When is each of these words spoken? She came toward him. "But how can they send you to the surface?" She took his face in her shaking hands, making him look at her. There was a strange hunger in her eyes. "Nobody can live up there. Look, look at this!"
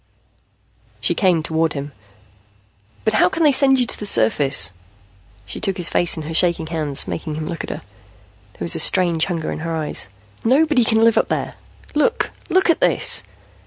She 0.99 1.13
came 1.13 1.43
toward 1.43 1.73
him. 1.73 1.91
"But 3.05 3.13
how 3.13 3.29
can 3.29 3.43
they 3.43 3.51
send 3.51 3.79
you 3.79 3.85
to 3.85 3.99
the 3.99 4.07
surface?" 4.07 4.71
She 5.45 5.59
took 5.59 5.77
his 5.77 5.91
face 5.91 6.17
in 6.17 6.23
her 6.23 6.33
shaking 6.33 6.65
hands, 6.65 7.07
making 7.07 7.35
him 7.35 7.47
look 7.47 7.63
at 7.63 7.69
her. 7.69 7.83
There 8.53 8.65
was 8.65 8.75
a 8.75 8.79
strange 8.79 9.25
hunger 9.25 9.51
in 9.51 9.59
her 9.59 9.75
eyes. 9.75 10.07
"Nobody 10.43 10.83
can 10.83 11.03
live 11.03 11.19
up 11.19 11.27
there. 11.29 11.53
Look, 11.93 12.31
look 12.49 12.67
at 12.71 12.79
this!" 12.81 13.21